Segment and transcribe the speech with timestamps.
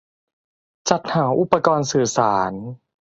[0.89, 2.51] -จัดหาอุปกรณ์สื่อสาร